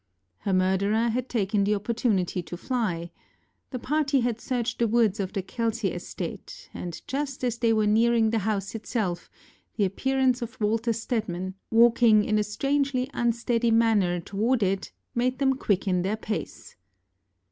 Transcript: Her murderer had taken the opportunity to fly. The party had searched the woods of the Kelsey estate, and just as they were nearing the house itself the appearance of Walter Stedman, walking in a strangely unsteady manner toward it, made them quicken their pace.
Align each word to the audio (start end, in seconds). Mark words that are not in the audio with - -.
Her 0.39 0.51
murderer 0.53 1.09
had 1.09 1.29
taken 1.29 1.63
the 1.63 1.75
opportunity 1.75 2.41
to 2.41 2.57
fly. 2.57 3.11
The 3.69 3.77
party 3.77 4.21
had 4.21 4.41
searched 4.41 4.79
the 4.79 4.87
woods 4.87 5.19
of 5.19 5.31
the 5.31 5.43
Kelsey 5.43 5.89
estate, 5.91 6.71
and 6.73 6.99
just 7.07 7.43
as 7.43 7.59
they 7.59 7.71
were 7.71 7.85
nearing 7.85 8.31
the 8.31 8.39
house 8.39 8.73
itself 8.73 9.29
the 9.77 9.85
appearance 9.85 10.41
of 10.41 10.59
Walter 10.59 10.91
Stedman, 10.91 11.53
walking 11.69 12.23
in 12.25 12.39
a 12.39 12.43
strangely 12.43 13.11
unsteady 13.13 13.69
manner 13.69 14.19
toward 14.19 14.63
it, 14.63 14.91
made 15.13 15.37
them 15.37 15.53
quicken 15.53 16.01
their 16.01 16.17
pace. 16.17 16.75